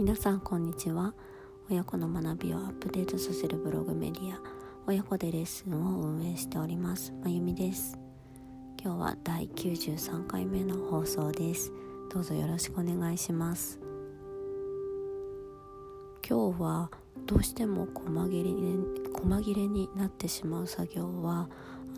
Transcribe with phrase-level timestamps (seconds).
[0.00, 1.12] 皆さんこんにちは。
[1.70, 4.40] 親子の学びをアップデートさせるブログメディア
[4.86, 7.12] 親子でレッスンを運営しております。
[7.22, 7.98] まゆみです。
[8.82, 11.70] 今日は第93回目の放送です。
[12.10, 13.78] どうぞよろしくお願いします。
[16.26, 16.90] 今日は
[17.26, 18.78] どうしても細切れに
[19.12, 21.50] 細切れになってしまう作業は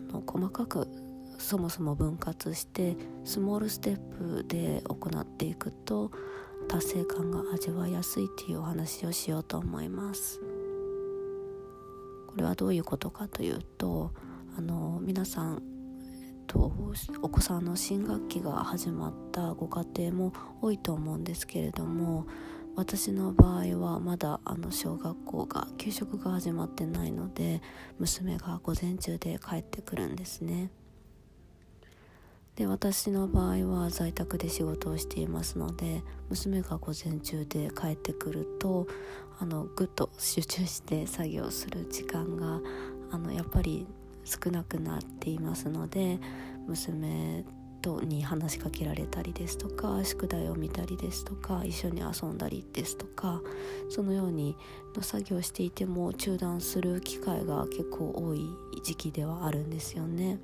[0.09, 0.89] あの細かく
[1.37, 6.11] そもそも分割してスモールステップで行っていくと
[6.63, 10.39] 達成感が味わいやすいっていうお話をしようと思います
[12.27, 14.11] これはどういうことかというと
[14.57, 15.61] あの皆さん、
[16.03, 16.71] えっと、
[17.21, 22.25] お子さんの新学期が始まったご家庭も多いと思うんですけれども
[22.75, 27.61] 私の場合はまだあの小学校が給食が始まってないので
[27.99, 30.71] 娘が午前中で帰ってくるんですね。
[32.55, 38.87] で私の場合は在宅で仕事をしていますので娘が午前中で帰ってくると
[39.39, 42.61] あのぐっと集中して作業する時間が
[43.11, 43.87] あのやっぱり
[44.23, 46.19] 少なくなっていますので
[46.67, 47.43] 娘
[47.81, 53.41] とに話しかけられたりですとか宿題を見たりですとか一緒に遊んだりですとか
[53.89, 54.55] そのように
[54.95, 58.47] の作業していても中断する機会が結構多い
[58.83, 60.39] 時期ではあるんですよね。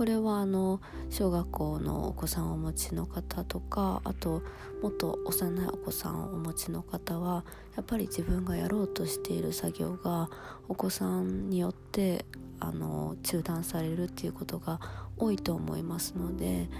[0.00, 4.42] これはあの小学校のお子さんをお持ちの方とかあと
[4.80, 7.44] もっと幼いお子さんをお持ちの方は
[7.76, 10.30] やっぱり自分がやろうとしている作業が
[10.70, 12.24] お子さんによって
[12.60, 14.80] あの中断されるっていうことが
[15.18, 16.70] 多いと思いますので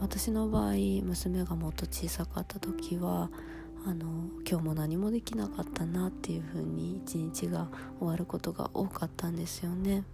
[0.00, 3.28] 私の場合娘がもっと小さかった時は
[3.86, 4.06] あの
[4.48, 10.04] 今日も何もできなかったなっていうふうに一日が終わることが多かったんですよね。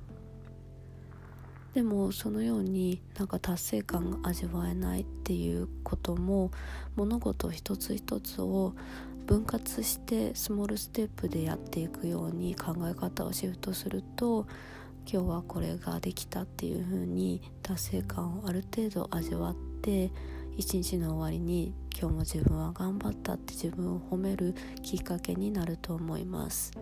[1.74, 6.50] でもそのようになんか達成感が味わえないっていうことも
[6.96, 8.74] 物事一つ一つを
[9.26, 14.46] 分割してスモールステップでやっていくように考え方をシフトすると
[15.10, 20.10] 今日はこれができたっていう風に達成感をある程度味わって
[20.56, 26.72] 一日の終わりに今日も自分は頑張ったって自分を褒めるきっかけになると思います。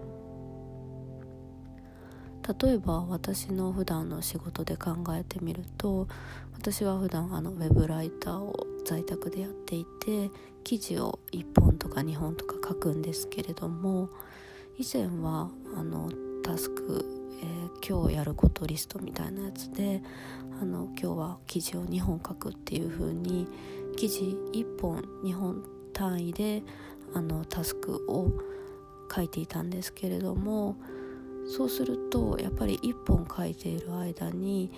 [2.60, 6.08] 例えば私の普段の仕事で考えてみると
[6.54, 10.30] 私は普段あのウェブライターを在宅でやっていて
[10.64, 14.08] 記事を1本とか2本とか書くんですけれども
[14.78, 16.10] 以前はあの
[16.42, 17.04] タスク、
[17.42, 20.02] えー、今日やることリストみたいなやつで
[20.60, 23.46] あの今日は記事を2本書くっていう風に
[23.96, 26.62] 記事1本2本単位で
[27.14, 28.32] あのタスクを
[29.14, 30.76] 書いていたんですけれども
[31.48, 34.70] そうするとやっぱり1本書いている間に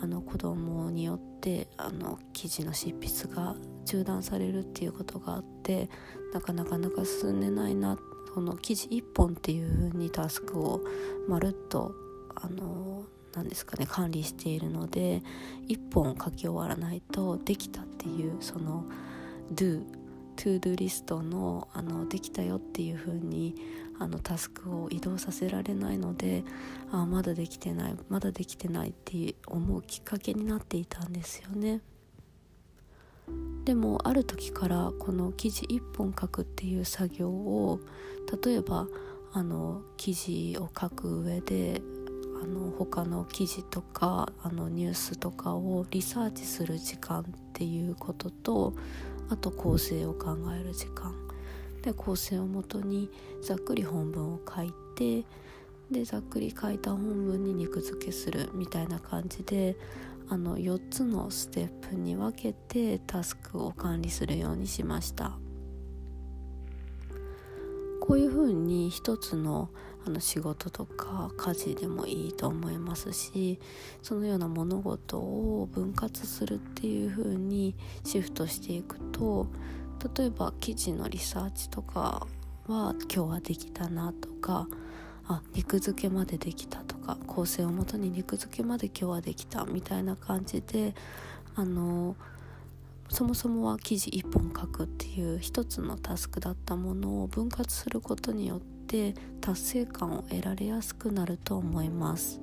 [0.00, 3.56] あの子供によってあの記事の執筆が
[3.86, 5.88] 中断されるっていうことがあって
[6.34, 7.96] なかなかなか進んでないな
[8.34, 10.82] この記事1本っていう風にタスクを
[11.28, 11.94] まるっと
[12.34, 13.04] あの
[13.34, 15.22] なんですかね管理しているので
[15.68, 18.84] 1本書き終わらないとできたっていうその
[19.54, 19.82] do
[20.36, 23.54] トゥードゥリストのあのできたよっていう風に
[23.98, 26.44] あのタスクを移動させられないので
[26.92, 31.80] あまだできてないまだできてないって思うきっかけになっていたんですよね。
[33.64, 37.80] でもある時からこの記事1本書くっていう作業を
[38.44, 38.86] 例えば
[39.32, 41.82] あの記事を書く上で
[42.40, 48.74] あの他の記事とかあのニュースとかをリサーチする時間っていうことと
[49.28, 51.14] あと構成を考える時間。
[51.82, 53.08] で構成をもとに
[53.42, 55.24] ざっくり本文を書いて
[55.88, 59.76] でざっくり書いた本文に肉付けするみたいな感じで
[60.28, 65.38] あの4つのステップに分けてタスクを管理するようにしました。
[68.00, 69.68] こういうふうに一つの
[70.06, 73.58] あの仕事とか家事でもいいと思いますし
[74.02, 79.48] そのような物事を分割するっていうふうにシフトしていくと
[80.16, 82.24] 例えば記事のリサーチとか
[82.68, 84.68] は今日はできたなとか
[85.26, 90.94] あ肉付けまでできたとか構成をもとに肉付けまで今日はできたみたいな感じで
[91.56, 92.14] あの
[93.08, 98.75] そもそもは記事1本書くっていう一つのタスクだったものを分割することによって
[99.40, 102.40] 達成感を得られやすくなると思います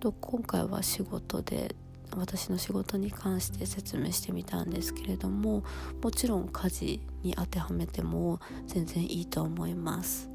[0.00, 1.74] と今回は仕事で
[2.16, 5.64] 私の仕事に関して説明してみたんですけれども
[6.02, 10.30] もちろん家事に当てはめても全然いいと思います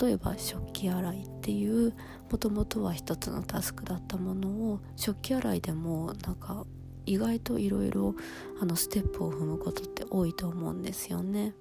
[0.00, 1.94] 例えば食器洗いっていう
[2.30, 6.64] もともとは一つのタスクだったものを食器洗いでもなんか
[7.06, 8.14] 意外といろいろ
[8.74, 11.54] ステップを踏むことって多いと思うんですよね。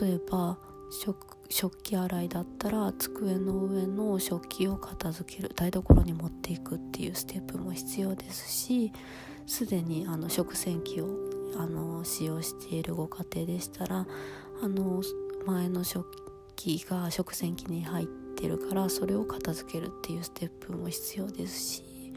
[0.00, 0.58] 例えば
[0.90, 8.92] 食器洗いだったら机の上の食器を片付ける台所に持っていくっていうステップも必要ですし
[9.46, 11.08] すでにあの食洗機を
[11.58, 14.06] あの使用しているご家庭でしたら
[14.62, 15.02] あの
[15.46, 16.06] 前の食
[16.54, 22.12] 器が食洗機に入ってるからそれを片付けるっていうステップも必要ですし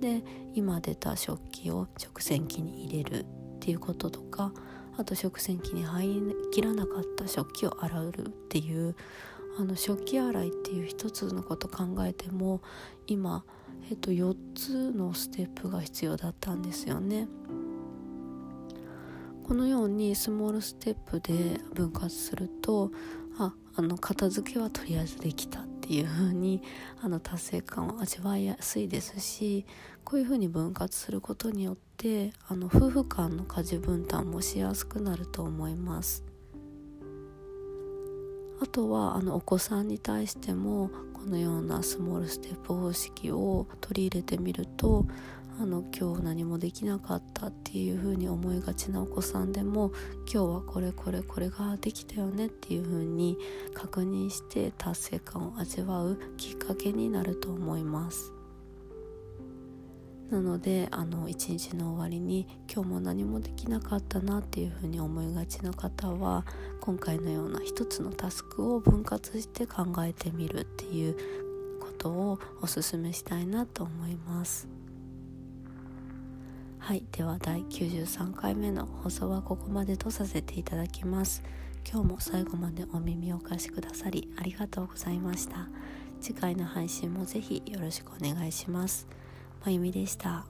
[0.00, 3.26] で今出た食器を食洗機に入れるっ
[3.60, 4.52] ていうこととか
[4.98, 6.22] あと食洗機に入り
[6.52, 8.12] きらなかった食器を洗うっ
[8.48, 8.94] ていう
[9.58, 12.62] あの食器洗いっていう一つのこと考えても
[13.06, 13.44] 今、
[13.90, 17.28] えっと、4つのステップが必要だったんですよね。
[19.44, 22.90] このようにスモールステップで分割すると
[23.38, 26.62] ああの片付けはとりあえずできたいう風に
[27.02, 29.66] あに達成感を味わいやすいですし
[30.04, 36.24] こういう風に分割することによってあの夫婦間の家事分担もしやすくなると思います。
[38.60, 45.04] あとはあのお子さんに対してもこのようなスモールステップ方式を取り入れてみると
[45.60, 49.92] あの今日何もできなかったっていう風に思いがちなお子さんでも
[50.32, 53.38] 今日はこれこれこれができたよねっていう風に
[53.74, 58.32] 確認して達成感を味わうきっかけになると思います
[60.30, 66.46] なのであの一日の終わりに今日も何もできなかったなっていう風に思いがちな方は
[66.80, 71.16] 今回のような一つのタスクを分割して考えてみるっていう
[71.78, 74.81] ことをおすすめしたいなと思います。
[76.82, 81.44] はいでは第93回目の放送はここまでとさせていただきます。
[81.88, 85.68] 今日も最後までお耳をお貸しくださりありがとうございました。
[86.20, 89.06] 次回の配信もぜひよろしくお願いします。
[89.64, 90.44] まゆみでした。